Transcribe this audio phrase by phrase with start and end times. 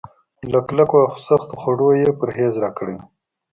[0.51, 3.01] له کلکو او سختو خوړو يې پرهېز راکړی و.